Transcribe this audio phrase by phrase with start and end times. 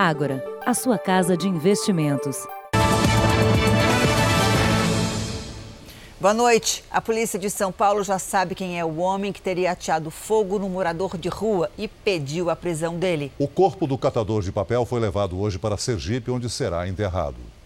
[0.00, 2.46] Ágora, a sua casa de investimentos.
[6.20, 6.84] Boa noite.
[6.88, 10.56] A polícia de São Paulo já sabe quem é o homem que teria ateado fogo
[10.56, 13.32] no morador de rua e pediu a prisão dele.
[13.40, 17.57] O corpo do catador de papel foi levado hoje para Sergipe, onde será enterrado.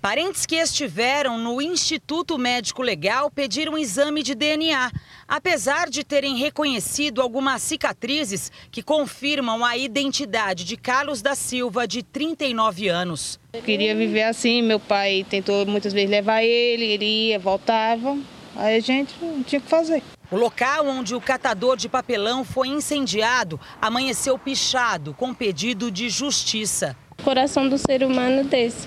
[0.00, 4.92] Parentes que estiveram no Instituto Médico Legal pediram um exame de DNA,
[5.26, 12.04] apesar de terem reconhecido algumas cicatrizes que confirmam a identidade de Carlos da Silva, de
[12.04, 13.40] 39 anos.
[13.52, 18.16] Eu queria viver assim, meu pai tentou muitas vezes levar ele, ele ia, voltava,
[18.54, 20.00] aí a gente não tinha o que fazer.
[20.30, 26.96] O local onde o catador de papelão foi incendiado amanheceu pichado com pedido de justiça.
[27.18, 28.86] O coração do ser humano desse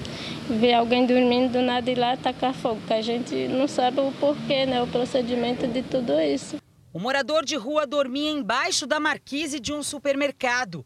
[0.52, 4.12] ver alguém dormindo do nada e lá tacar fogo, que a gente não sabe o
[4.14, 6.58] porquê, né, o procedimento de tudo isso.
[6.94, 10.86] O morador de rua dormia embaixo da marquise de um supermercado.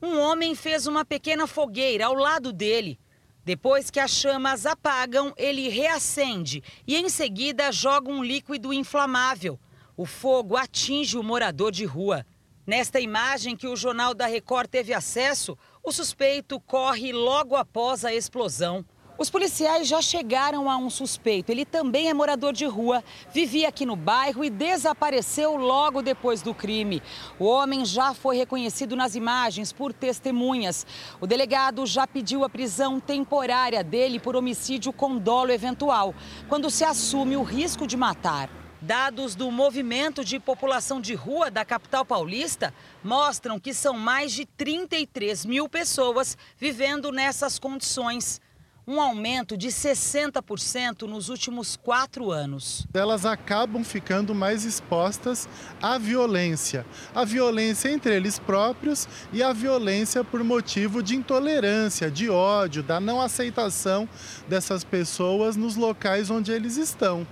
[0.00, 2.98] Um homem fez uma pequena fogueira ao lado dele.
[3.44, 9.60] Depois que as chamas apagam, ele reacende e em seguida joga um líquido inflamável.
[9.96, 12.24] O fogo atinge o morador de rua.
[12.66, 18.14] Nesta imagem que o Jornal da Record teve acesso, o suspeito corre logo após a
[18.14, 18.82] explosão.
[19.16, 21.52] Os policiais já chegaram a um suspeito.
[21.52, 26.52] Ele também é morador de rua, vivia aqui no bairro e desapareceu logo depois do
[26.52, 27.00] crime.
[27.38, 30.84] O homem já foi reconhecido nas imagens por testemunhas.
[31.20, 36.12] O delegado já pediu a prisão temporária dele por homicídio com dolo eventual,
[36.48, 38.50] quando se assume o risco de matar.
[38.82, 44.44] Dados do movimento de população de rua da capital paulista mostram que são mais de
[44.44, 48.42] 33 mil pessoas vivendo nessas condições
[48.86, 52.86] um aumento de 60% nos últimos quatro anos.
[52.92, 55.48] Elas acabam ficando mais expostas
[55.80, 56.84] à violência.
[57.14, 63.00] A violência entre eles próprios e a violência por motivo de intolerância, de ódio, da
[63.00, 64.08] não aceitação
[64.48, 67.26] dessas pessoas nos locais onde eles estão.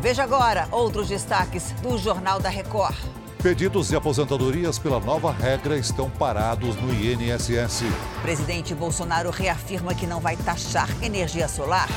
[0.00, 3.21] Veja agora outros destaques do Jornal da Record.
[3.42, 7.82] Pedidos de aposentadorias pela nova regra estão parados no INSS.
[8.22, 11.88] Presidente Bolsonaro reafirma que não vai taxar energia solar.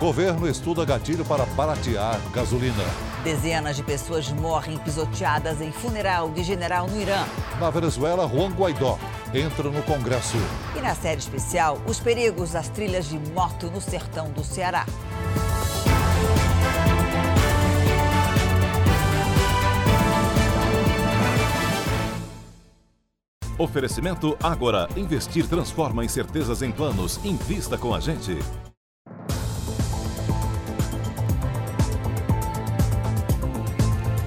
[0.00, 2.82] Governo estuda gatilho para baratear gasolina.
[3.22, 7.24] Dezenas de pessoas morrem pisoteadas em funeral de general no Irã.
[7.60, 8.98] Na Venezuela, Juan Guaidó
[9.32, 10.38] entra no Congresso.
[10.76, 14.84] E na série especial, os perigos das trilhas de moto no sertão do Ceará.
[23.60, 24.88] Oferecimento Agora.
[24.96, 27.22] Investir transforma incertezas em planos.
[27.22, 28.38] Invista com a gente.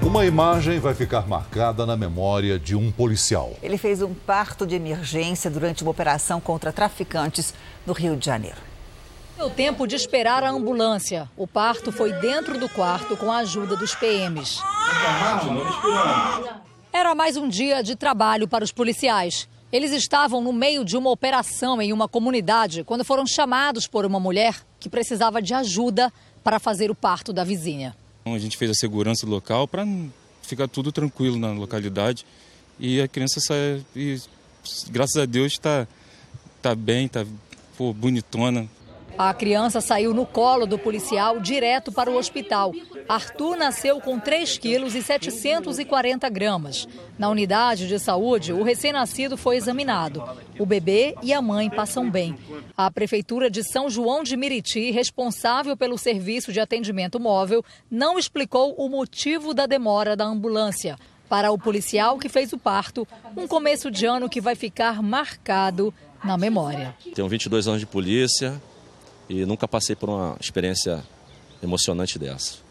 [0.03, 3.53] Uma imagem vai ficar marcada na memória de um policial.
[3.63, 7.55] Ele fez um parto de emergência durante uma operação contra traficantes
[7.87, 8.61] no Rio de Janeiro.
[9.35, 11.27] Deu tempo de esperar a ambulância.
[11.35, 14.61] O parto foi dentro do quarto com a ajuda dos PMs.
[16.95, 19.49] Era mais um dia de trabalho para os policiais.
[19.71, 24.19] Eles estavam no meio de uma operação em uma comunidade quando foram chamados por uma
[24.19, 27.95] mulher que precisava de ajuda para fazer o parto da vizinha.
[28.23, 29.87] A gente fez a segurança local para
[30.43, 32.27] ficar tudo tranquilo na localidade
[32.79, 34.21] e a criança sai e
[34.91, 35.87] graças a Deus está
[36.61, 37.25] tá bem, está
[37.95, 38.69] bonitona.
[39.17, 42.73] A criança saiu no colo do policial direto para o hospital.
[43.07, 46.87] Arthur nasceu com 3 quilos e 740 gramas.
[47.17, 50.23] Na unidade de saúde, o recém-nascido foi examinado.
[50.57, 52.35] O bebê e a mãe passam bem.
[52.75, 58.73] A Prefeitura de São João de Miriti, responsável pelo serviço de atendimento móvel, não explicou
[58.77, 60.97] o motivo da demora da ambulância.
[61.29, 65.93] Para o policial que fez o parto, um começo de ano que vai ficar marcado
[66.23, 66.95] na memória.
[67.13, 68.61] Tenho 22 anos de polícia,
[69.29, 71.03] e nunca passei por uma experiência
[71.61, 72.63] emocionante dessa.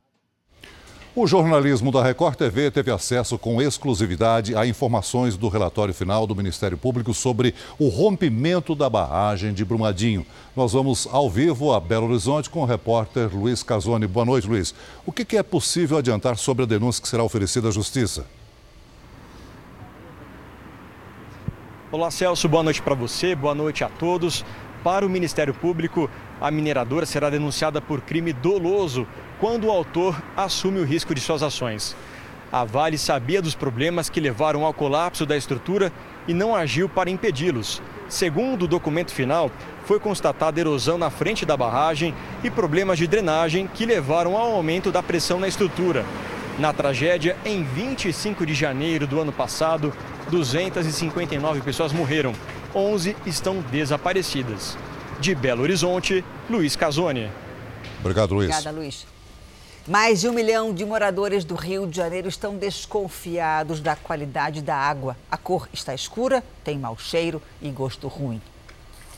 [1.15, 6.35] O jornalismo da Record TV teve acesso com exclusividade a informações do relatório final do
[6.35, 10.25] Ministério Público sobre o rompimento da barragem de Brumadinho.
[10.57, 14.07] Nós vamos ao vivo a Belo Horizonte com o repórter Luiz Casoni.
[14.07, 14.75] Boa noite, Luiz.
[15.05, 18.25] O que é possível adiantar sobre a denúncia que será oferecida à Justiça?
[21.91, 22.49] Olá, Celso.
[22.49, 24.47] Boa noite para você, boa noite a todos.
[24.83, 26.09] Para o Ministério Público,
[26.43, 29.07] a mineradora será denunciada por crime doloso
[29.39, 31.95] quando o autor assume o risco de suas ações.
[32.51, 35.93] A Vale sabia dos problemas que levaram ao colapso da estrutura
[36.27, 37.81] e não agiu para impedi-los.
[38.09, 39.53] Segundo o documento final,
[39.85, 42.13] foi constatada erosão na frente da barragem
[42.43, 46.05] e problemas de drenagem que levaram ao aumento da pressão na estrutura.
[46.59, 49.93] Na tragédia, em 25 de janeiro do ano passado,
[50.29, 52.35] 259 pessoas morreram,
[52.75, 54.77] 11 estão desaparecidas.
[55.23, 57.31] De Belo Horizonte, Luiz Casoni.
[58.01, 58.51] Obrigado, Luiz.
[58.51, 59.07] Obrigada, Luiz.
[59.87, 64.75] Mais de um milhão de moradores do Rio de Janeiro estão desconfiados da qualidade da
[64.75, 65.17] água.
[65.31, 68.43] A cor está escura, tem mau cheiro e gosto ruim.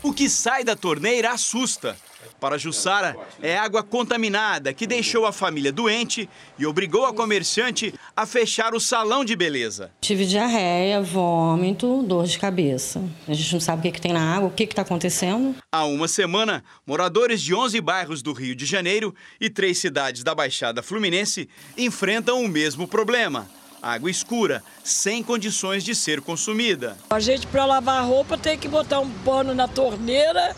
[0.03, 1.97] O que sai da torneira assusta.
[2.41, 6.29] Para Jussara, é água contaminada que deixou a família doente
[6.59, 9.91] e obrigou a comerciante a fechar o salão de beleza.
[10.01, 13.03] Tive diarreia, vômito, dor de cabeça.
[13.27, 15.55] A gente não sabe o que, que tem na água, o que está acontecendo.
[15.73, 20.35] Há uma semana, moradores de 11 bairros do Rio de Janeiro e três cidades da
[20.35, 23.49] Baixada Fluminense enfrentam o mesmo problema
[23.85, 26.97] água escura, sem condições de ser consumida.
[27.11, 30.57] A gente, para lavar roupa, tem que botar um pano na torneira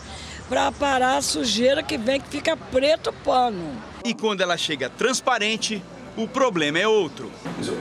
[0.49, 3.81] para parar a sujeira que vem, que fica preto o pano.
[4.03, 5.81] E quando ela chega transparente,
[6.15, 7.31] o problema é outro.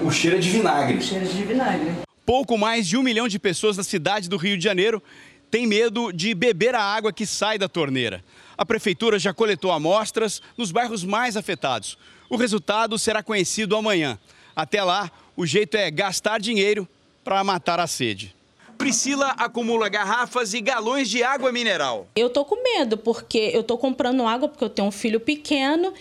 [0.02, 0.98] O cheiro é de vinagre.
[0.98, 1.92] O cheiro é de vinagre.
[2.24, 5.02] Pouco mais de um milhão de pessoas na cidade do Rio de Janeiro
[5.50, 8.24] têm medo de beber a água que sai da torneira.
[8.58, 11.96] A prefeitura já coletou amostras nos bairros mais afetados.
[12.28, 14.18] O resultado será conhecido amanhã.
[14.56, 16.88] Até lá, o jeito é gastar dinheiro
[17.22, 18.34] para matar a sede.
[18.76, 22.06] Priscila acumula garrafas e galões de água mineral.
[22.14, 25.92] Eu tô com medo porque eu tô comprando água porque eu tenho um filho pequeno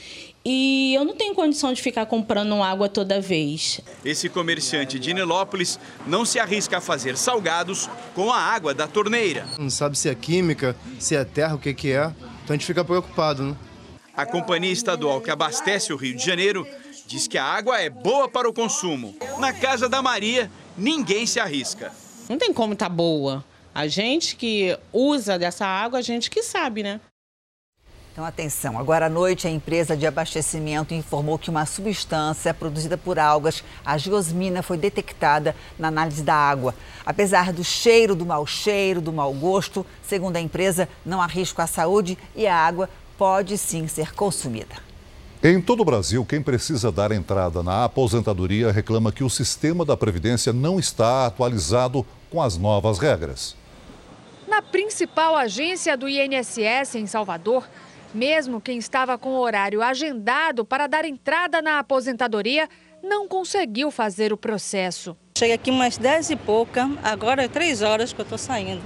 [0.44, 3.82] e eu não tenho condição de ficar comprando água toda vez.
[4.04, 9.48] Esse comerciante de Nilópolis não se arrisca a fazer salgados com a água da torneira.
[9.58, 12.14] Não sabe se é química, se é terra, o que, que é.
[12.44, 13.56] Então a gente fica preocupado, né?
[14.16, 16.68] A companhia estadual que abastece o Rio de Janeiro
[17.08, 19.16] diz que a água é boa para o consumo.
[19.40, 21.92] Na casa da Maria, ninguém se arrisca.
[22.28, 23.44] Não tem como tá boa.
[23.74, 27.00] A gente que usa dessa água, a gente que sabe, né?
[28.16, 28.80] Então, atenção.
[28.80, 33.98] Agora à noite, a empresa de abastecimento informou que uma substância produzida por algas, a
[33.98, 36.74] geosmina, foi detectada na análise da água.
[37.06, 41.62] Apesar do cheiro, do mau cheiro, do mau gosto, segundo a empresa, não há risco
[41.62, 44.85] à saúde e a água pode sim ser consumida.
[45.48, 49.96] Em todo o Brasil, quem precisa dar entrada na aposentadoria reclama que o sistema da
[49.96, 53.56] Previdência não está atualizado com as novas regras.
[54.48, 57.70] Na principal agência do INSS em Salvador,
[58.12, 62.68] mesmo quem estava com o horário agendado para dar entrada na aposentadoria
[63.04, 65.16] não conseguiu fazer o processo.
[65.38, 68.82] Cheguei aqui umas 10 e pouca, agora é 3 horas que eu estou saindo.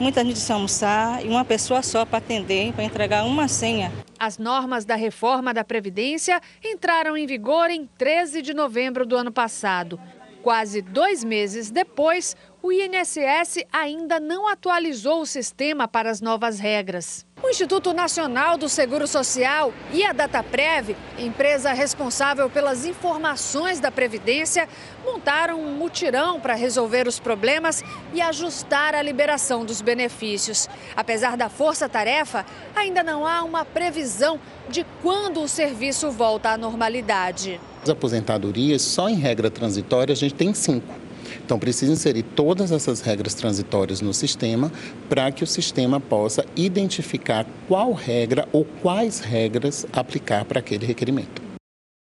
[0.00, 3.92] Muita gente se almoçar e uma pessoa só para atender, para entregar uma senha.
[4.24, 9.30] As normas da reforma da Previdência entraram em vigor em 13 de novembro do ano
[9.30, 10.00] passado.
[10.42, 12.34] Quase dois meses depois,
[12.64, 17.26] o INSS ainda não atualizou o sistema para as novas regras.
[17.42, 24.66] O Instituto Nacional do Seguro Social e a Dataprev, empresa responsável pelas informações da Previdência,
[25.04, 27.84] montaram um mutirão para resolver os problemas
[28.14, 30.66] e ajustar a liberação dos benefícios.
[30.96, 34.40] Apesar da força-tarefa, ainda não há uma previsão
[34.70, 37.60] de quando o serviço volta à normalidade.
[37.82, 41.03] As aposentadorias, só em regra transitória, a gente tem cinco.
[41.44, 44.72] Então, precisa inserir todas essas regras transitórias no sistema
[45.08, 51.42] para que o sistema possa identificar qual regra ou quais regras aplicar para aquele requerimento.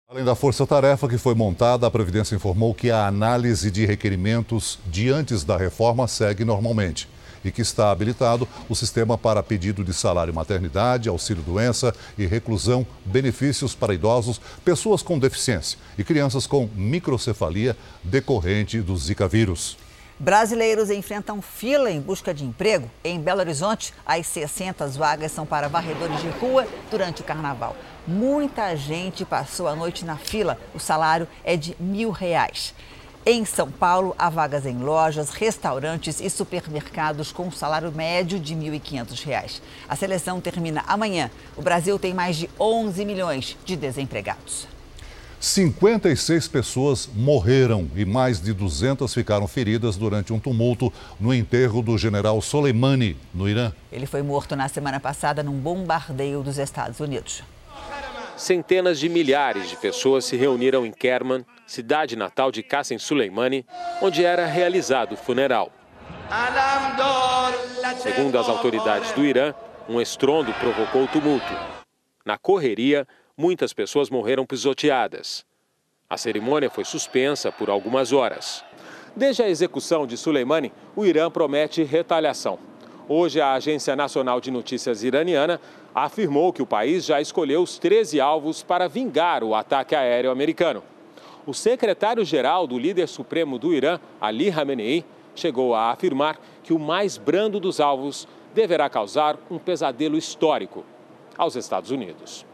[0.07, 5.09] Além da força-tarefa que foi montada, a Previdência informou que a análise de requerimentos de
[5.09, 7.07] antes da reforma segue normalmente
[7.43, 13.75] e que está habilitado o sistema para pedido de salário maternidade, auxílio-doença e reclusão, benefícios
[13.75, 19.77] para idosos, pessoas com deficiência e crianças com microcefalia decorrente do Zika vírus.
[20.21, 22.87] Brasileiros enfrentam fila em busca de emprego.
[23.03, 27.75] Em Belo Horizonte, as 600 vagas são para varredores de rua durante o carnaval.
[28.05, 30.59] Muita gente passou a noite na fila.
[30.75, 32.75] O salário é de mil reais.
[33.23, 38.55] Em São Paulo, há vagas em lojas, restaurantes e supermercados com um salário médio de
[38.55, 39.61] R$ 1.500.
[39.87, 41.29] A seleção termina amanhã.
[41.55, 44.67] O Brasil tem mais de 11 milhões de desempregados.
[45.39, 51.95] 56 pessoas morreram e mais de 200 ficaram feridas durante um tumulto no enterro do
[51.99, 53.71] general Soleimani, no Irã.
[53.91, 57.43] Ele foi morto na semana passada num bombardeio dos Estados Unidos.
[58.35, 63.65] Centenas de milhares de pessoas se reuniram em Kerman, cidade natal de Qassem Soleimani,
[64.01, 65.71] onde era realizado o funeral.
[67.97, 69.53] Segundo as autoridades do Irã,
[69.87, 71.53] um estrondo provocou o tumulto.
[72.25, 75.45] Na correria, muitas pessoas morreram pisoteadas.
[76.09, 78.65] A cerimônia foi suspensa por algumas horas.
[79.15, 82.59] Desde a execução de Soleimani, o Irã promete retaliação.
[83.07, 85.59] Hoje, a Agência Nacional de Notícias iraniana
[85.95, 90.83] afirmou que o país já escolheu os 13 alvos para vingar o ataque aéreo americano.
[91.45, 95.03] O secretário-geral do líder supremo do Irã, Ali Khamenei,
[95.35, 100.83] chegou a afirmar que o mais brando dos alvos deverá causar um pesadelo histórico
[101.37, 102.45] aos Estados Unidos.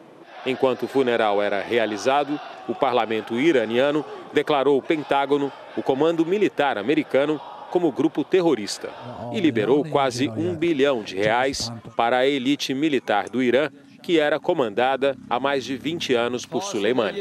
[0.46, 2.39] Enquanto o funeral era realizado,
[2.70, 8.89] o parlamento iraniano declarou o Pentágono, o comando militar americano, como grupo terrorista
[9.34, 13.70] e liberou quase um bilhão de reais para a elite militar do Irã,
[14.01, 17.20] que era comandada há mais de 20 anos por Soleimani.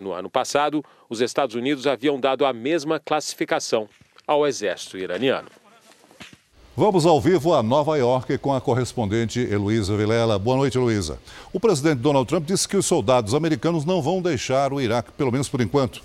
[0.00, 3.88] No ano passado, os Estados Unidos haviam dado a mesma classificação
[4.26, 5.48] ao exército iraniano.
[6.76, 10.38] Vamos ao vivo a Nova York com a correspondente Heloísa Vilela.
[10.38, 11.18] Boa noite, Heloísa.
[11.50, 15.32] O presidente Donald Trump disse que os soldados americanos não vão deixar o Iraque, pelo
[15.32, 16.02] menos por enquanto.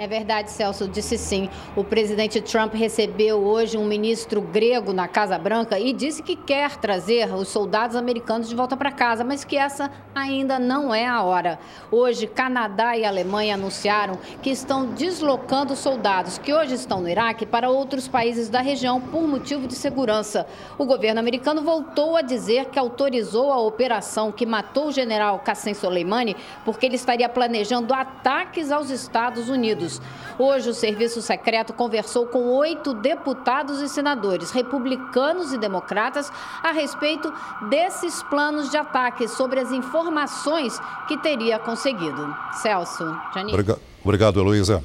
[0.00, 1.50] É verdade, Celso, disse sim.
[1.76, 6.78] O presidente Trump recebeu hoje um ministro grego na Casa Branca e disse que quer
[6.78, 11.22] trazer os soldados americanos de volta para casa, mas que essa ainda não é a
[11.22, 11.58] hora.
[11.90, 17.68] Hoje, Canadá e Alemanha anunciaram que estão deslocando soldados que hoje estão no Iraque para
[17.68, 20.46] outros países da região por motivo de segurança.
[20.78, 25.74] O governo americano voltou a dizer que autorizou a operação que matou o general Qassem
[25.74, 29.89] Soleimani porque ele estaria planejando ataques aos Estados Unidos.
[30.38, 36.30] Hoje, o Serviço Secreto conversou com oito deputados e senadores, republicanos e democratas,
[36.62, 37.32] a respeito
[37.68, 40.78] desses planos de ataque, sobre as informações
[41.08, 42.34] que teria conseguido.
[42.62, 43.04] Celso,
[43.34, 43.52] Janine.
[43.52, 44.82] Obrigado, Obrigado Heloísa.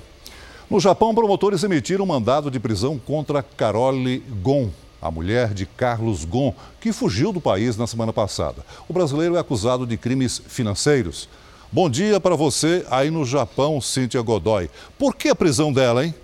[0.69, 4.69] No Japão, promotores emitiram um mandado de prisão contra Carole Gon,
[5.01, 8.65] a mulher de Carlos Gon, que fugiu do país na semana passada.
[8.89, 11.29] O brasileiro é acusado de crimes financeiros.
[11.75, 14.69] Bom dia para você aí no Japão, Cíntia Godoy.
[14.97, 16.15] Por que a prisão dela, hein?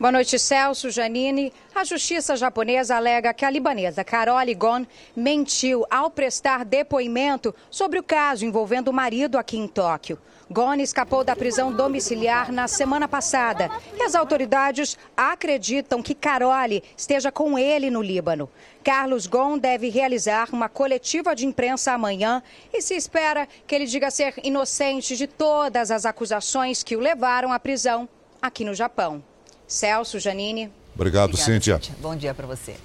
[0.00, 1.52] Boa noite, Celso, Janine.
[1.74, 8.02] A justiça japonesa alega que a libanesa Carole Gon mentiu ao prestar depoimento sobre o
[8.02, 10.18] caso envolvendo o marido aqui em Tóquio.
[10.52, 17.32] Gon escapou da prisão domiciliar na semana passada e as autoridades acreditam que Carole esteja
[17.32, 18.50] com ele no Líbano.
[18.84, 22.42] Carlos Gon deve realizar uma coletiva de imprensa amanhã
[22.72, 27.52] e se espera que ele diga ser inocente de todas as acusações que o levaram
[27.52, 28.08] à prisão
[28.40, 29.22] aqui no Japão.
[29.66, 30.70] Celso, Janine.
[30.94, 31.36] Obrigado.
[31.36, 31.80] Cíntia.
[31.98, 32.76] Bom dia para você.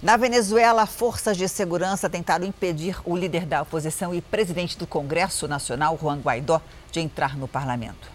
[0.00, 5.48] Na Venezuela, forças de segurança tentaram impedir o líder da oposição e presidente do Congresso
[5.48, 8.08] Nacional, Juan Guaidó, de entrar no parlamento.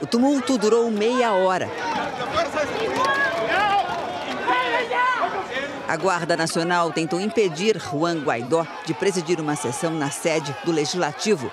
[0.00, 1.68] O tumulto durou meia hora.
[5.88, 11.50] A Guarda Nacional tentou impedir Juan Guaidó de presidir uma sessão na sede do Legislativo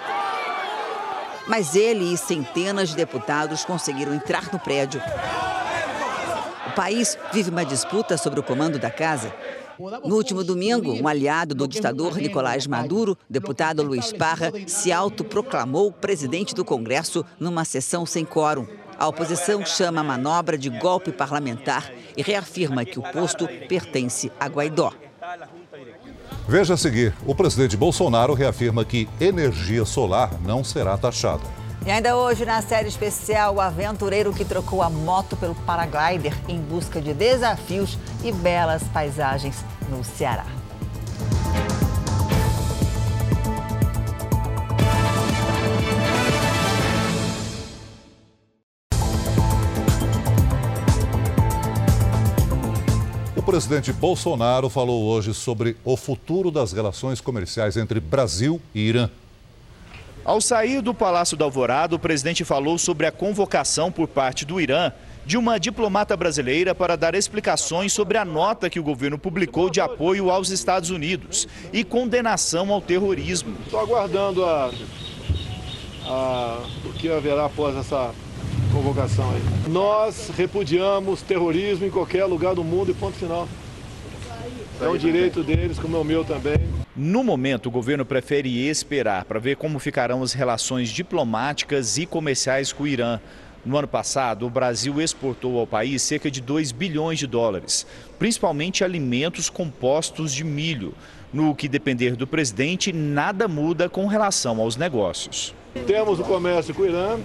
[1.50, 5.02] mas ele e centenas de deputados conseguiram entrar no prédio.
[6.68, 9.34] O país vive uma disputa sobre o comando da casa.
[9.80, 16.54] No último domingo, um aliado do ditador Nicolás Maduro, deputado Luiz Parra, se autoproclamou presidente
[16.54, 18.68] do Congresso numa sessão sem quórum.
[18.98, 24.48] A oposição chama a manobra de golpe parlamentar e reafirma que o posto pertence a
[24.48, 24.92] Guaidó.
[26.46, 31.59] Veja a seguir: o presidente Bolsonaro reafirma que energia solar não será taxada.
[31.86, 36.60] E ainda hoje, na série especial, o aventureiro que trocou a moto pelo paraglider em
[36.60, 40.46] busca de desafios e belas paisagens no Ceará.
[53.50, 59.10] presidente Bolsonaro falou hoje sobre o futuro das relações comerciais entre Brasil e Irã.
[60.30, 64.62] Ao sair do Palácio da Alvorada, o presidente falou sobre a convocação por parte do
[64.62, 64.92] Irã
[65.26, 69.82] de uma diplomata brasileira para dar explicações sobre a nota que o governo publicou de
[69.82, 73.58] apoio aos Estados Unidos e condenação ao terrorismo.
[73.66, 74.72] Estou aguardando a,
[76.06, 78.14] a, o que haverá após essa
[78.72, 79.42] convocação aí.
[79.68, 83.50] Nós repudiamos terrorismo em qualquer lugar do mundo e ponto final.
[84.80, 86.79] É o direito deles, como é o meu também.
[86.96, 92.74] No momento, o governo prefere esperar para ver como ficarão as relações diplomáticas e comerciais
[92.74, 93.20] com o Irã.
[93.64, 97.86] No ano passado, o Brasil exportou ao país cerca de 2 bilhões de dólares,
[98.18, 100.94] principalmente alimentos compostos de milho.
[101.32, 105.54] No que depender do presidente, nada muda com relação aos negócios.
[105.86, 107.20] Temos o comércio com o Irã,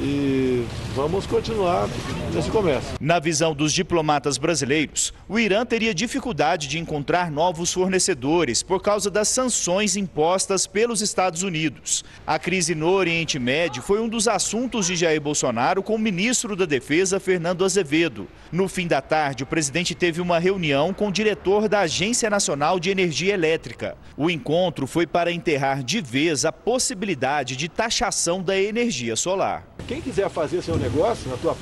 [0.00, 1.88] e vamos continuar
[2.34, 2.96] nesse comércio.
[3.00, 9.10] Na visão dos diplomatas brasileiros, o Irã teria dificuldade de encontrar novos fornecedores por causa
[9.10, 12.04] das sanções impostas pelos Estados Unidos.
[12.26, 16.56] A crise no Oriente Médio foi um dos assuntos de Jair Bolsonaro com o ministro
[16.56, 18.28] da Defesa, Fernando Azevedo.
[18.52, 22.78] No fim da tarde, o presidente teve uma reunião com o diretor da Agência Nacional
[22.78, 23.96] de Energia Elétrica.
[24.16, 29.66] O encontro foi para enterrar de vez a possibilidade de taxação da energia solar.
[29.86, 31.56] Quem quiser fazer seu negócio na tua,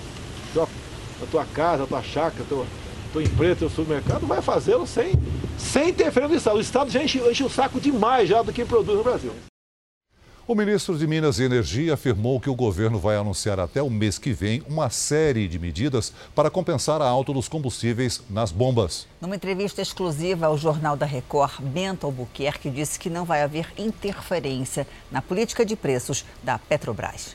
[0.54, 0.68] tua,
[1.20, 2.66] na tua casa, na tua chácara, tua,
[3.12, 5.12] tua empresa, teu supermercado, vai fazê-lo sem,
[5.58, 6.56] sem interferência do Estado.
[6.56, 9.32] O Estado já enche, enche o saco demais já do que produz no Brasil.
[10.46, 14.18] O ministro de Minas e Energia afirmou que o governo vai anunciar até o mês
[14.18, 19.06] que vem uma série de medidas para compensar a alta dos combustíveis nas bombas.
[19.22, 24.86] Numa entrevista exclusiva ao Jornal da Record, Bento Albuquerque disse que não vai haver interferência
[25.10, 27.34] na política de preços da Petrobras.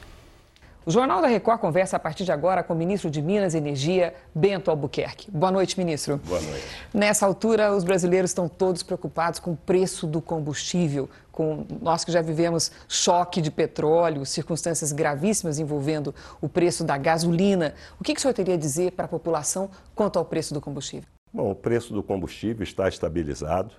[0.89, 3.57] O Jornal da Record conversa a partir de agora com o ministro de Minas e
[3.59, 5.29] Energia, Bento Albuquerque.
[5.29, 6.17] Boa noite, ministro.
[6.25, 6.65] Boa noite.
[6.91, 12.11] Nessa altura, os brasileiros estão todos preocupados com o preço do combustível, com nós que
[12.11, 17.75] já vivemos choque de petróleo, circunstâncias gravíssimas envolvendo o preço da gasolina.
[17.99, 20.59] O que, que o senhor teria a dizer para a população quanto ao preço do
[20.59, 21.07] combustível?
[21.31, 23.75] Bom, o preço do combustível está estabilizado,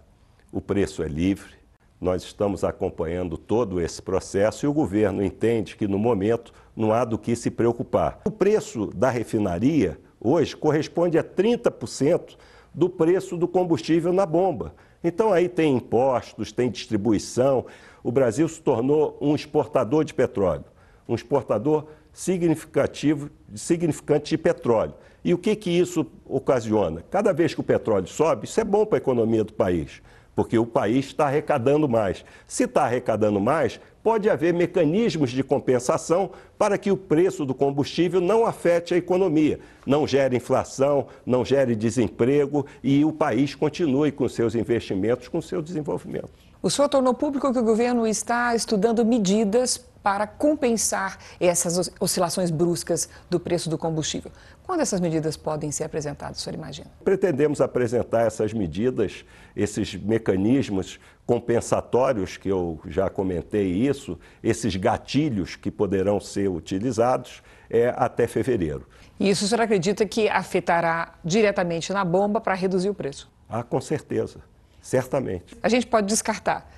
[0.52, 1.58] o preço é livre,
[2.00, 7.04] nós estamos acompanhando todo esse processo e o governo entende que, no momento, não há
[7.04, 8.20] do que se preocupar.
[8.24, 12.36] O preço da refinaria hoje corresponde a 30%
[12.74, 14.74] do preço do combustível na bomba.
[15.02, 17.66] Então, aí tem impostos, tem distribuição.
[18.02, 20.64] O Brasil se tornou um exportador de petróleo,
[21.08, 24.94] um exportador significativo, significante de petróleo.
[25.24, 27.04] E o que, que isso ocasiona?
[27.10, 30.02] Cada vez que o petróleo sobe, isso é bom para a economia do país
[30.34, 32.24] porque o país está arrecadando mais.
[32.46, 38.20] Se está arrecadando mais, pode haver mecanismos de compensação para que o preço do combustível
[38.20, 44.28] não afete a economia, não gere inflação, não gere desemprego e o país continue com
[44.28, 46.30] seus investimentos, com seu desenvolvimento.
[46.62, 53.08] O senhor tornou público que o governo está estudando medidas para compensar essas oscilações bruscas
[53.28, 54.30] do preço do combustível.
[54.70, 56.88] Quando essas medidas podem ser apresentadas, o senhor imagina?
[57.02, 59.24] Pretendemos apresentar essas medidas,
[59.56, 67.92] esses mecanismos compensatórios, que eu já comentei isso, esses gatilhos que poderão ser utilizados é,
[67.96, 68.86] até fevereiro.
[69.18, 73.28] E isso o senhor acredita que afetará diretamente na bomba para reduzir o preço?
[73.48, 74.38] Ah, com certeza,
[74.80, 75.58] certamente.
[75.60, 76.70] A gente pode descartar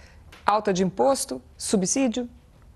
[0.46, 2.26] alta de imposto, subsídio,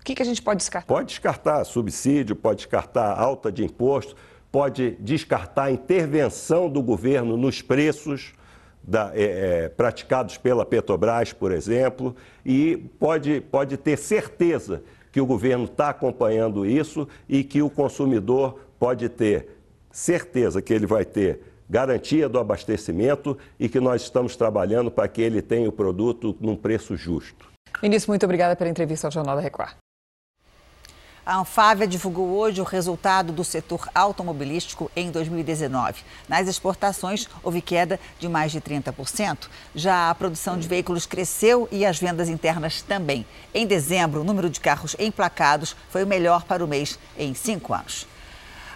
[0.07, 0.87] que, que a gente pode descartar?
[0.87, 4.15] Pode descartar subsídio, pode descartar alta de imposto,
[4.51, 8.33] pode descartar intervenção do governo nos preços
[8.81, 14.81] da, é, é, praticados pela Petrobras, por exemplo, e pode, pode ter certeza
[15.11, 19.57] que o governo está acompanhando isso e que o consumidor pode ter
[19.91, 25.21] certeza que ele vai ter garantia do abastecimento e que nós estamos trabalhando para que
[25.21, 27.49] ele tenha o produto num preço justo.
[27.81, 29.75] Ministro, muito obrigada pela entrevista ao Jornal da Record.
[31.27, 36.05] A Anfávia divulgou hoje o resultado do setor automobilístico em 2019.
[36.25, 39.49] Nas exportações, houve queda de mais de 30%.
[39.75, 43.25] Já a produção de veículos cresceu e as vendas internas também.
[43.53, 47.73] Em dezembro, o número de carros emplacados foi o melhor para o mês em cinco
[47.73, 48.07] anos.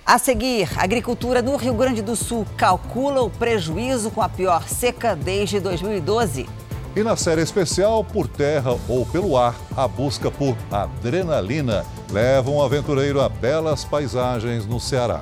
[0.06, 4.68] A seguir, a agricultura no Rio Grande do Sul calcula o prejuízo com a pior
[4.68, 6.50] seca desde 2012.
[6.94, 12.62] E na série especial, por terra ou pelo ar, a busca por adrenalina leva um
[12.62, 15.22] aventureiro a belas paisagens no Ceará.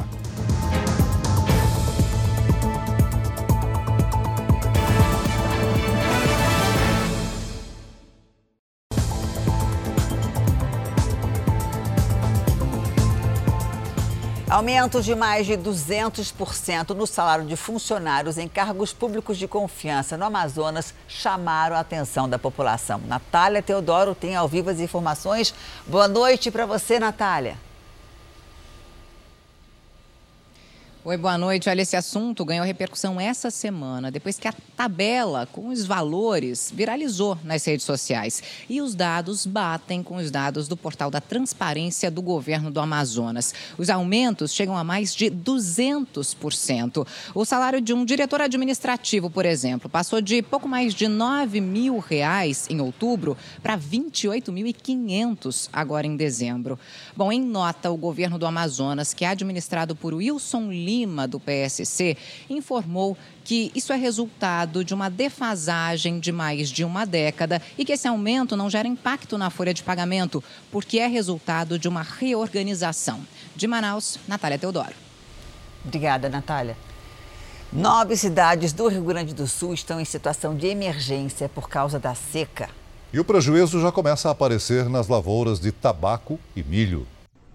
[14.59, 20.25] Aumentos de mais de 200% no salário de funcionários em cargos públicos de confiança no
[20.25, 22.99] Amazonas chamaram a atenção da população.
[23.07, 25.55] Natália Teodoro tem ao vivo as informações.
[25.87, 27.55] Boa noite para você, Natália.
[31.05, 31.69] Oi, boa noite.
[31.69, 37.37] Olha, esse assunto ganhou repercussão essa semana, depois que a tabela com os valores viralizou
[37.41, 38.43] nas redes sociais.
[38.69, 43.53] E os dados batem com os dados do portal da transparência do governo do Amazonas.
[43.77, 47.07] Os aumentos chegam a mais de 200%.
[47.33, 51.99] O salário de um diretor administrativo, por exemplo, passou de pouco mais de 9 mil
[51.99, 56.77] reais em outubro para 28.500 agora em dezembro.
[57.15, 61.39] Bom, em nota, o governo do Amazonas, que é administrado por Wilson Lima, Lima, do
[61.39, 62.17] PSC,
[62.49, 67.91] informou que isso é resultado de uma defasagem de mais de uma década e que
[67.91, 73.21] esse aumento não gera impacto na folha de pagamento, porque é resultado de uma reorganização.
[73.55, 74.93] De Manaus, Natália Teodoro.
[75.85, 76.75] Obrigada, Natália.
[77.71, 82.15] Nove cidades do Rio Grande do Sul estão em situação de emergência por causa da
[82.15, 82.67] seca.
[83.13, 87.05] E o prejuízo já começa a aparecer nas lavouras de tabaco e milho.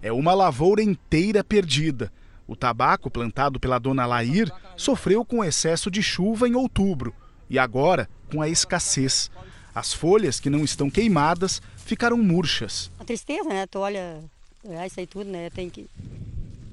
[0.01, 2.11] É uma lavoura inteira perdida.
[2.47, 7.13] O tabaco plantado pela dona Lair sofreu com excesso de chuva em outubro
[7.49, 9.31] e agora com a escassez.
[9.73, 12.91] As folhas que não estão queimadas ficaram murchas.
[12.99, 13.65] A tristeza, né?
[13.67, 14.19] Tu olha,
[14.63, 15.49] é isso aí tudo, né?
[15.49, 15.87] Tem que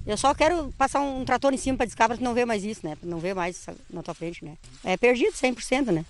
[0.04, 2.80] eu só quero passar um trator em cima para descar para não ver mais isso,
[2.84, 2.96] né?
[3.02, 4.56] Não ver mais na tua frente, né?
[4.82, 6.04] É perdido 100%, né?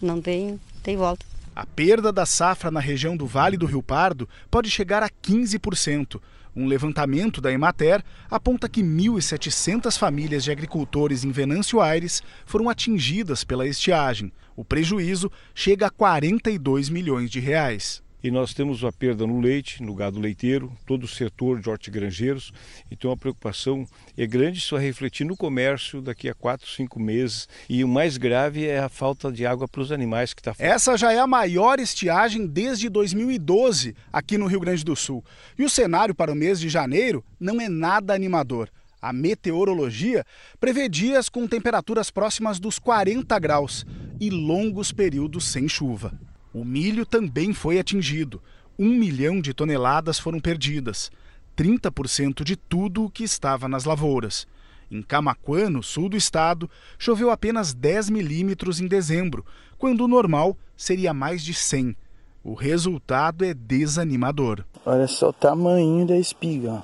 [0.00, 1.24] Não tem, tem volta.
[1.54, 6.20] A perda da safra na região do Vale do Rio Pardo pode chegar a 15%.
[6.56, 13.44] Um levantamento da Emater aponta que 1.700 famílias de agricultores em Venâncio Aires foram atingidas
[13.44, 14.32] pela estiagem.
[14.56, 19.82] O prejuízo chega a 42 milhões de reais e nós temos uma perda no leite,
[19.82, 22.52] no gado leiteiro, todo o setor de hortigranjeiros.
[22.90, 27.48] Então a preocupação é grande, isso vai refletir no comércio daqui a quatro, cinco meses.
[27.68, 30.96] E o mais grave é a falta de água para os animais que está Essa
[30.96, 35.24] já é a maior estiagem desde 2012 aqui no Rio Grande do Sul.
[35.58, 38.70] E o cenário para o mês de janeiro não é nada animador.
[39.00, 40.24] A meteorologia
[40.58, 43.86] prevê dias com temperaturas próximas dos 40 graus
[44.18, 46.18] e longos períodos sem chuva.
[46.56, 48.42] O milho também foi atingido.
[48.78, 51.10] Um milhão de toneladas foram perdidas,
[51.54, 54.46] 30% de tudo o que estava nas lavouras.
[54.90, 59.44] Em Camaquã, no sul do estado, choveu apenas 10 milímetros em dezembro,
[59.76, 61.94] quando o normal seria mais de 100.
[62.42, 64.64] O resultado é desanimador.
[64.86, 66.82] Olha só o tamanho da espiga.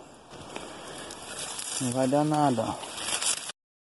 [1.80, 2.62] Não vai dar nada.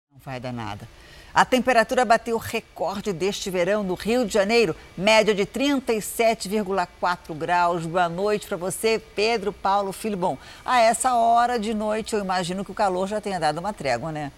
[0.10, 0.88] Não vai dar nada.
[1.34, 7.86] A temperatura bateu recorde deste verão no Rio de Janeiro, média de 37,4 graus.
[7.86, 10.18] Boa noite para você, Pedro Paulo Filho.
[10.18, 13.72] Bom, a essa hora de noite eu imagino que o calor já tenha dado uma
[13.72, 14.30] trégua, né?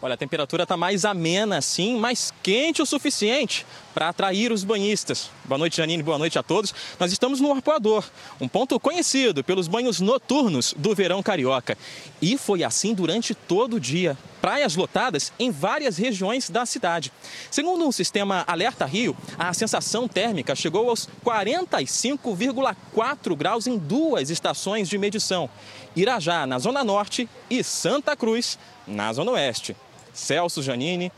[0.00, 5.28] Olha, a temperatura está mais amena, sim, mais quente o suficiente para atrair os banhistas.
[5.44, 6.72] Boa noite, Janine, boa noite a todos.
[7.00, 8.04] Nós estamos no Arpoador,
[8.40, 11.76] um ponto conhecido pelos banhos noturnos do verão carioca.
[12.22, 14.16] E foi assim durante todo o dia.
[14.40, 17.12] Praias lotadas em várias regiões da cidade.
[17.50, 24.88] Segundo o sistema Alerta Rio, a sensação térmica chegou aos 45,4 graus em duas estações
[24.88, 25.50] de medição.
[25.96, 28.56] Irajá, na Zona Norte, e Santa Cruz,
[28.86, 29.74] na Zona Oeste.
[30.18, 31.12] Celso Janine.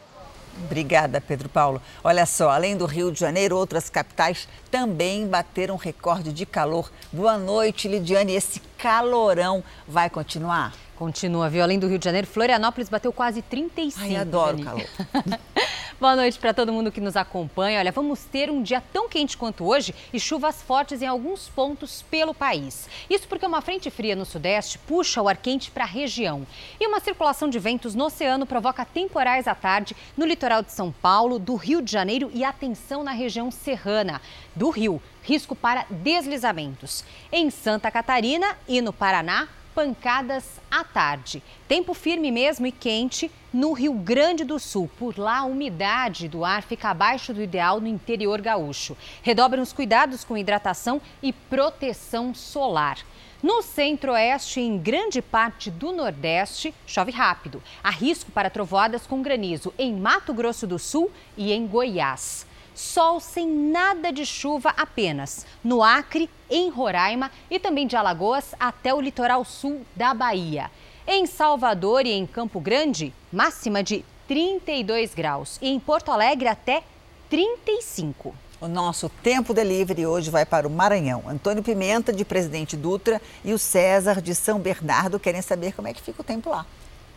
[0.65, 1.81] Obrigada, Pedro Paulo.
[2.05, 6.91] Olha só, além do Rio de Janeiro, outras capitais também bateram recorde de calor.
[7.11, 8.35] Boa noite, Lidiane.
[8.35, 10.75] Esse calorão vai continuar?
[10.97, 11.63] Continua, viu?
[11.63, 14.05] Além do Rio de Janeiro, Florianópolis bateu quase 35.
[14.05, 14.65] Ai, adoro Dani.
[14.65, 14.87] calor.
[16.01, 17.79] Boa noite para todo mundo que nos acompanha.
[17.79, 22.01] Olha, vamos ter um dia tão quente quanto hoje e chuvas fortes em alguns pontos
[22.11, 22.89] pelo país.
[23.11, 26.47] Isso porque uma frente fria no sudeste puxa o ar quente para a região.
[26.81, 30.91] E uma circulação de ventos no oceano provoca temporais à tarde no litoral de São
[30.91, 34.23] Paulo, do Rio de Janeiro e atenção na região serrana
[34.57, 35.03] do Rio.
[35.23, 37.05] Risco para deslizamentos.
[37.31, 41.43] Em Santa Catarina e no Paraná, pancadas à tarde.
[41.69, 44.91] Tempo firme mesmo e quente no Rio Grande do Sul.
[44.99, 48.97] Por lá, a umidade do ar fica abaixo do ideal no interior gaúcho.
[49.23, 52.99] Redobrem os cuidados com hidratação e proteção solar.
[53.43, 57.63] No centro-oeste e em grande parte do nordeste, chove rápido.
[57.83, 62.50] Há risco para trovoadas com granizo em Mato Grosso do Sul e em Goiás
[62.81, 65.47] sol sem nada de chuva apenas.
[65.63, 70.71] No Acre, em Roraima e também de Alagoas até o litoral sul da Bahia.
[71.07, 75.59] Em Salvador e em Campo Grande, máxima de 32 graus.
[75.61, 76.83] E em Porto Alegre, até
[77.29, 78.35] 35.
[78.61, 81.23] O nosso tempo delivery hoje vai para o Maranhão.
[81.27, 85.95] Antônio Pimenta, de Presidente Dutra, e o César, de São Bernardo, querem saber como é
[85.95, 86.67] que fica o tempo lá.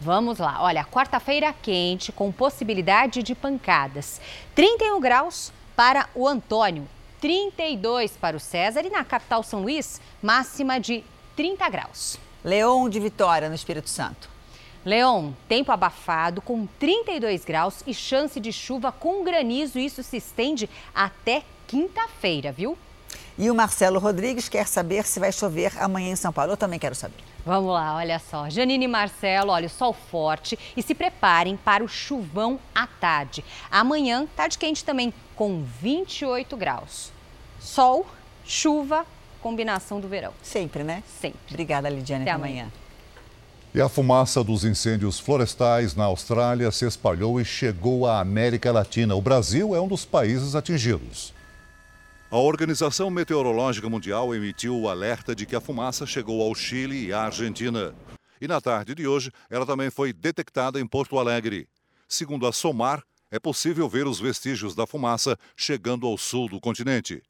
[0.03, 0.57] Vamos lá.
[0.59, 4.19] Olha, quarta-feira quente, com possibilidade de pancadas.
[4.53, 6.85] 31 graus para o Antônio,
[7.21, 11.05] 32 para o César e na capital São Luís, máxima de
[11.37, 12.19] 30 graus.
[12.43, 14.27] Leão de Vitória, no Espírito Santo.
[14.83, 19.79] Leon, tempo abafado com 32 graus e chance de chuva com granizo.
[19.79, 22.77] Isso se estende até quinta-feira, viu?
[23.37, 26.51] E o Marcelo Rodrigues quer saber se vai chover amanhã em São Paulo.
[26.51, 27.33] Eu também quero saber.
[27.45, 28.49] Vamos lá, olha só.
[28.49, 33.43] Janine e Marcelo, olha, o sol forte e se preparem para o chuvão à tarde.
[33.69, 37.12] Amanhã, tarde quente também, com 28 graus.
[37.60, 38.08] Sol,
[38.45, 39.06] chuva,
[39.41, 40.34] combinação do verão.
[40.41, 41.03] Sempre, né?
[41.19, 41.39] Sempre.
[41.49, 42.23] Obrigada, Lidiane.
[42.23, 42.62] Até, Até amanhã.
[42.62, 42.71] amanhã.
[43.75, 49.15] E a fumaça dos incêndios florestais na Austrália se espalhou e chegou à América Latina.
[49.15, 51.34] O Brasil é um dos países atingidos.
[52.34, 57.13] A Organização Meteorológica Mundial emitiu o alerta de que a fumaça chegou ao Chile e
[57.13, 57.93] à Argentina.
[58.41, 61.67] E na tarde de hoje, ela também foi detectada em Porto Alegre.
[62.08, 67.22] Segundo a SOMAR, é possível ver os vestígios da fumaça chegando ao sul do continente.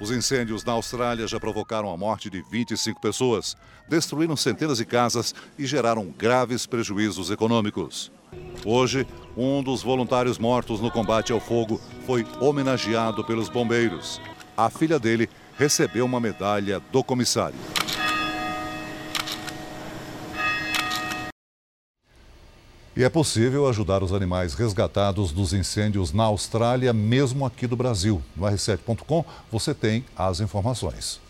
[0.00, 3.56] Os incêndios na Austrália já provocaram a morte de 25 pessoas,
[3.88, 8.12] destruíram centenas de casas e geraram graves prejuízos econômicos.
[8.64, 9.04] Hoje,
[9.36, 14.20] um dos voluntários mortos no combate ao fogo foi homenageado pelos bombeiros
[14.56, 17.58] a filha dele recebeu uma medalha do comissário.
[22.96, 28.22] E é possível ajudar os animais resgatados dos incêndios na Austrália, mesmo aqui do Brasil.
[28.36, 31.20] No r7.com você tem as informações.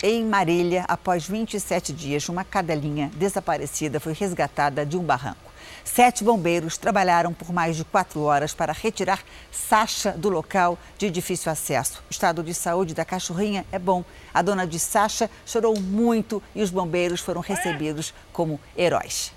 [0.00, 5.47] Em Marília, após 27 dias, uma cadelinha desaparecida foi resgatada de um barranco.
[5.94, 11.50] Sete bombeiros trabalharam por mais de quatro horas para retirar Sasha do local de difícil
[11.50, 12.02] acesso.
[12.08, 14.04] O estado de saúde da cachorrinha é bom.
[14.32, 19.32] A dona de Sasha chorou muito e os bombeiros foram recebidos como heróis.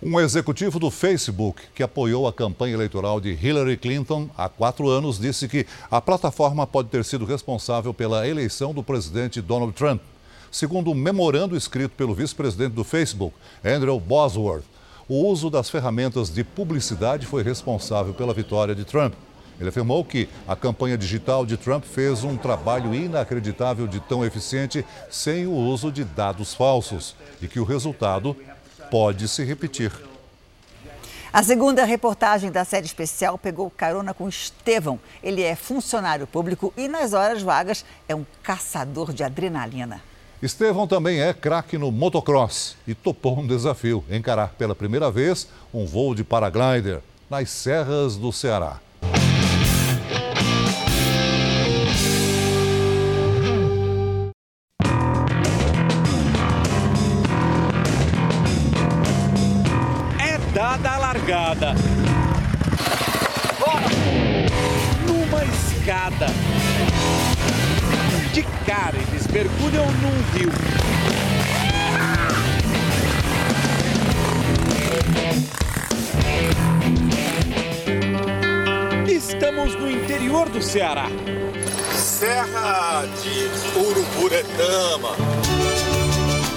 [0.00, 5.18] Um executivo do Facebook, que apoiou a campanha eleitoral de Hillary Clinton há quatro anos,
[5.18, 10.00] disse que a plataforma pode ter sido responsável pela eleição do presidente Donald Trump.
[10.52, 14.64] Segundo um memorando escrito pelo vice-presidente do Facebook, Andrew Bosworth,
[15.08, 19.14] o uso das ferramentas de publicidade foi responsável pela vitória de Trump.
[19.58, 24.84] Ele afirmou que a campanha digital de Trump fez um trabalho inacreditável de tão eficiente
[25.10, 28.36] sem o uso de dados falsos e que o resultado
[28.90, 29.90] pode se repetir.
[31.32, 34.98] A segunda reportagem da série especial pegou carona com Estevão.
[35.22, 40.00] Ele é funcionário público e, nas horas vagas, é um caçador de adrenalina.
[40.40, 45.84] Estevão também é craque no motocross e topou um desafio: encarar pela primeira vez um
[45.84, 48.78] voo de paraglider nas serras do Ceará.
[60.20, 61.74] É dada a largada.
[65.04, 66.26] Numa escada
[68.32, 70.52] de cara, eles mergulham num rio.
[79.08, 81.06] Estamos no interior do Ceará.
[81.94, 85.10] Serra de Uruburetama.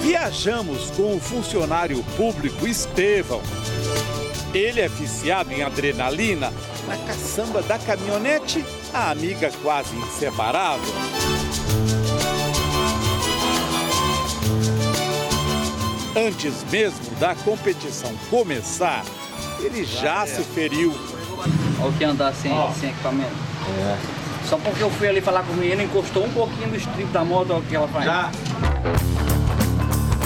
[0.00, 3.42] Viajamos com o funcionário público Estevão.
[4.54, 6.52] Ele é viciado em adrenalina
[6.86, 11.21] na caçamba da caminhonete, a amiga quase inseparável.
[16.14, 19.02] Antes mesmo da competição começar,
[19.60, 20.94] ele já se feriu.
[21.80, 23.32] Olha o que andar sem, sem equipamento.
[23.80, 24.22] É.
[24.46, 27.24] Só porque eu fui ali falar com o menino, encostou um pouquinho do strip da
[27.24, 28.04] moto, olha o que ela faz.
[28.04, 28.30] Já.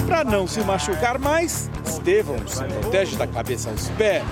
[0.09, 4.25] Para não se machucar mais, Estevão se protege da cabeça aos pés.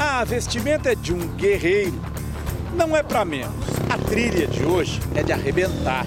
[0.00, 2.00] A vestimenta é de um guerreiro.
[2.74, 3.54] Não é para menos.
[3.88, 6.04] A trilha de hoje é de arrebentar.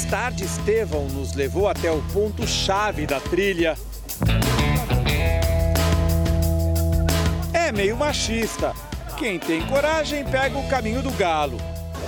[0.00, 3.76] Mais tarde, Estevão nos levou até o ponto-chave da trilha.
[7.52, 8.72] É meio machista.
[9.18, 11.58] Quem tem coragem pega o caminho do galo.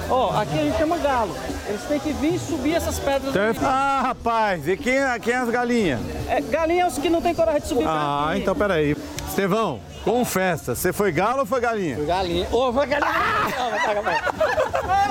[0.08, 1.36] Ó, oh, aqui a gente chama galo.
[1.68, 3.34] Eles têm que vir subir essas pedras.
[3.62, 6.00] Ah, rapaz, e quem, quem é as galinhas?
[6.28, 7.84] É, galinha é os que não tem coragem de subir.
[7.86, 8.96] Ah, então peraí.
[9.28, 11.96] Estevão, confessa, você foi galo ou foi galinha?
[11.96, 12.48] Foi galinha.
[12.50, 13.12] Ô, oh, foi galinha.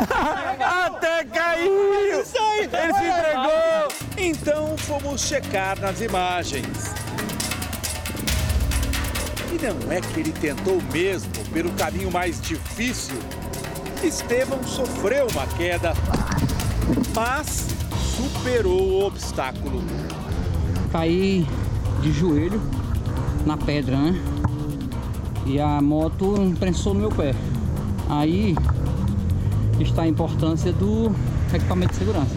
[0.09, 0.50] Ah,
[0.95, 2.21] Até caiu!
[2.21, 3.91] Isso aí, Ele se entregou!
[4.17, 6.93] Então fomos checar nas imagens.
[9.51, 13.17] E não é que ele tentou mesmo pelo caminho mais difícil.
[14.03, 15.93] Estevão sofreu uma queda,
[17.13, 17.67] mas
[18.15, 19.83] superou o obstáculo.
[20.91, 21.45] Caí
[22.01, 22.61] de joelho
[23.45, 24.21] na pedra, né?
[25.45, 27.33] E a moto imprensou no meu pé.
[28.09, 28.55] Aí
[29.83, 31.11] está a importância do
[31.53, 32.35] equipamento de segurança.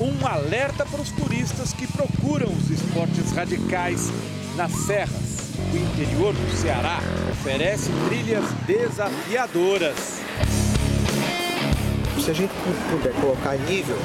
[0.00, 4.10] Um alerta para os turistas que procuram os esportes radicais
[4.56, 5.52] nas serras.
[5.72, 10.20] O interior do Ceará oferece trilhas desafiadoras.
[12.22, 12.52] Se a gente
[12.90, 13.98] puder colocar nível,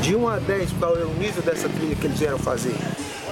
[0.00, 2.74] de 1 a 10, qual é o nível dessa trilha que eles vieram fazer?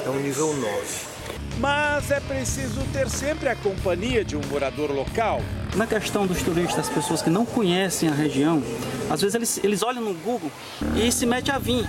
[0.05, 1.13] É um nível 9.
[1.59, 5.41] Mas é preciso ter sempre a companhia de um morador local.
[5.75, 8.63] Na questão dos turistas, as pessoas que não conhecem a região,
[9.11, 10.51] às vezes eles, eles olham no Google
[10.95, 11.87] e se mete a vir.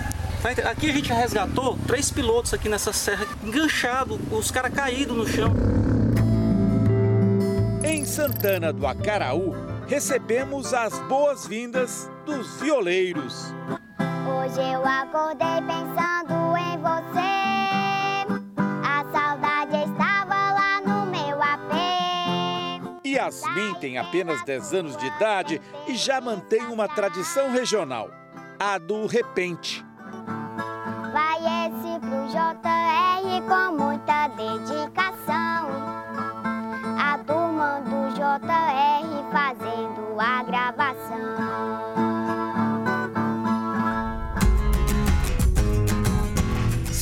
[0.70, 5.54] Aqui a gente resgatou três pilotos aqui nessa serra, enganchados, os caras caídos no chão.
[7.82, 9.54] Em Santana do Acaraú,
[9.86, 13.52] recebemos as boas-vindas dos violeiros.
[14.26, 17.33] Hoje eu acordei pensando em você.
[23.24, 28.10] Yasmin tem apenas 10 anos de idade e já mantém uma tradição regional,
[28.58, 29.84] a do repente.
[31.12, 35.68] Vai esse pro JR com muita dedicação.
[36.98, 41.93] A turma do JR fazendo a gravação.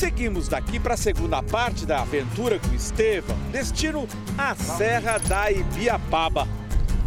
[0.03, 4.05] Seguimos daqui para a segunda parte da aventura com Estevão, destino
[4.37, 6.45] à Serra da Ibiapaba.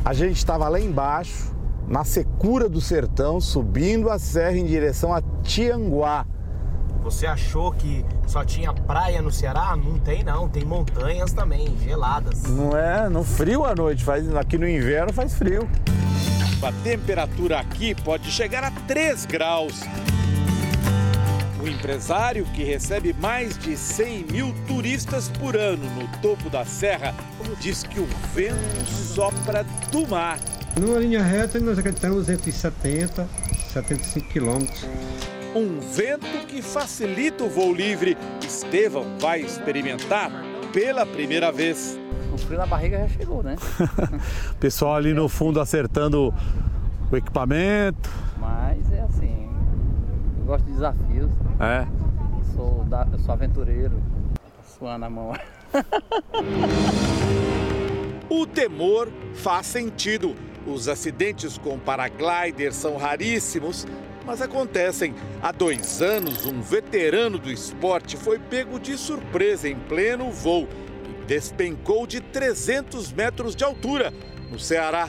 [0.03, 1.55] A gente estava lá embaixo,
[1.87, 6.25] na secura do sertão, subindo a serra em direção a Tianguá.
[7.03, 9.77] Você achou que só tinha praia no Ceará?
[9.77, 12.45] Não tem não, tem montanhas também, geladas.
[12.45, 15.69] Não é, no frio à noite, faz, aqui no inverno faz frio.
[16.63, 19.83] A temperatura aqui pode chegar a 3 graus.
[21.67, 27.13] O empresário, que recebe mais de 100 mil turistas por ano no topo da serra,
[27.59, 30.39] diz que o vento sopra do mar.
[30.81, 34.87] Numa linha reta, nós acreditamos entre 70 e 75 quilômetros.
[35.57, 38.17] Um vento que facilita o voo livre.
[38.47, 40.31] Estevão vai experimentar
[40.73, 41.99] pela primeira vez.
[42.33, 43.57] O frio na barriga já chegou, né?
[44.61, 46.33] Pessoal ali no fundo acertando
[47.11, 48.09] o equipamento.
[48.39, 49.36] Mas é assim,
[50.47, 51.31] gosto de desafios.
[51.61, 51.87] É?
[52.55, 54.01] Sou, da, eu sou aventureiro.
[54.35, 55.33] Tá suando a mão.
[58.29, 60.35] O temor faz sentido.
[60.67, 63.87] Os acidentes com paraglider são raríssimos,
[64.27, 65.15] mas acontecem.
[65.41, 70.67] Há dois anos, um veterano do esporte foi pego de surpresa em pleno voo
[71.09, 74.13] e despencou de 300 metros de altura,
[74.51, 75.09] no Ceará.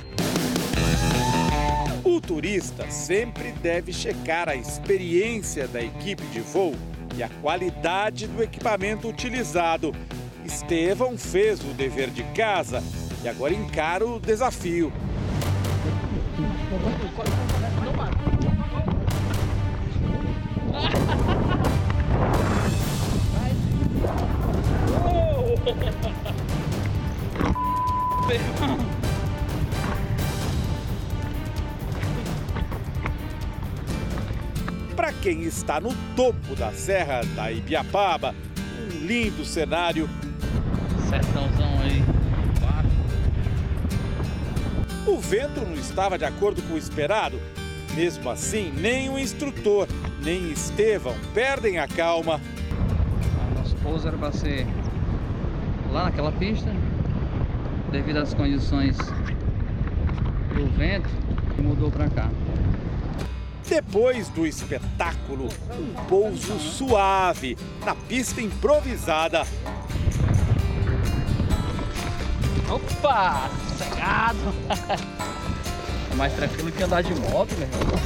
[2.03, 6.75] O turista sempre deve checar a experiência da equipe de voo
[7.15, 9.93] e a qualidade do equipamento utilizado.
[10.45, 12.83] Estevão fez o dever de casa
[13.23, 14.91] e agora encara o desafio.
[35.27, 38.33] quem está no topo da Serra da Ibiapaba,
[38.79, 40.09] um lindo cenário.
[41.09, 42.01] Sertãozão aí.
[45.05, 47.37] O vento não estava de acordo com o esperado.
[47.93, 49.89] Mesmo assim, nem o instrutor,
[50.23, 52.39] nem Estevão perdem a calma.
[53.53, 54.65] Nosso pouso era para ser
[55.91, 56.73] lá naquela pista,
[57.91, 58.95] devido às condições
[60.55, 61.09] do vento,
[61.61, 62.29] mudou para cá.
[63.67, 69.45] Depois do espetáculo, um pouso suave na pista improvisada.
[72.69, 74.37] Opa, sossegado.
[76.11, 77.97] É mais tranquilo que andar de moto, meu irmão.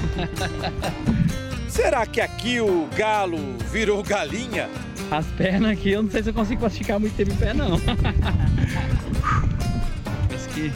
[1.70, 3.38] Será que aqui o galo
[3.72, 4.70] virou galinha?
[5.10, 7.80] As pernas aqui, eu não sei se eu consigo ficar muito tempo em pé, não.
[10.28, 10.72] Parece que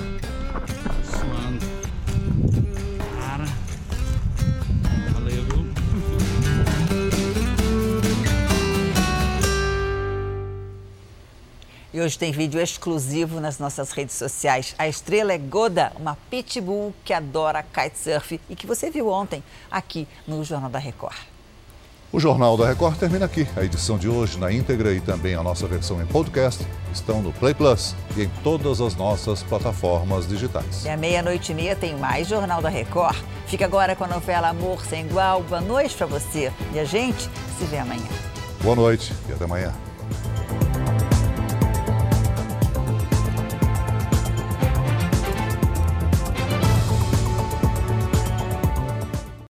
[11.96, 14.76] E hoje tem vídeo exclusivo nas nossas redes sociais.
[14.78, 20.06] A estrela é Goda, uma pitbull que adora kitesurf e que você viu ontem aqui
[20.28, 21.16] no Jornal da Record.
[22.12, 23.48] O Jornal da Record termina aqui.
[23.56, 27.32] A edição de hoje na íntegra e também a nossa versão em podcast estão no
[27.32, 30.84] Play Plus e em todas as nossas plataformas digitais.
[30.84, 33.16] E à meia-noite e meia tem mais Jornal da Record.
[33.48, 35.44] Fica agora com a novela Amor Sem Igual.
[35.44, 36.52] Boa noite para você.
[36.74, 38.04] E a gente se vê amanhã.
[38.62, 39.74] Boa noite e até amanhã.